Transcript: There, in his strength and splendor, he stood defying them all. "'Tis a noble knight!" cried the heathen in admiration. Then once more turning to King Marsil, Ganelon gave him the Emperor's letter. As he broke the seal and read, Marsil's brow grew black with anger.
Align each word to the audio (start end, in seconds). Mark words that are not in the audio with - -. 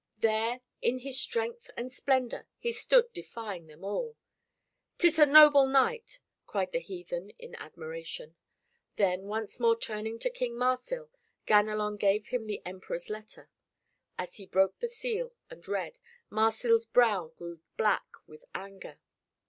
There, 0.17 0.61
in 0.81 0.97
his 0.97 1.21
strength 1.21 1.69
and 1.77 1.93
splendor, 1.93 2.47
he 2.57 2.71
stood 2.71 3.13
defying 3.13 3.67
them 3.67 3.83
all. 3.83 4.17
"'Tis 4.97 5.19
a 5.19 5.27
noble 5.27 5.67
knight!" 5.67 6.19
cried 6.47 6.71
the 6.71 6.79
heathen 6.79 7.29
in 7.37 7.53
admiration. 7.57 8.33
Then 8.95 9.25
once 9.25 9.59
more 9.59 9.77
turning 9.77 10.17
to 10.17 10.31
King 10.31 10.57
Marsil, 10.57 11.11
Ganelon 11.45 11.97
gave 11.99 12.29
him 12.29 12.47
the 12.47 12.63
Emperor's 12.65 13.11
letter. 13.11 13.47
As 14.17 14.37
he 14.37 14.47
broke 14.47 14.79
the 14.79 14.87
seal 14.87 15.33
and 15.51 15.67
read, 15.67 15.99
Marsil's 16.31 16.85
brow 16.85 17.27
grew 17.37 17.59
black 17.77 18.07
with 18.25 18.43
anger. 18.55 18.97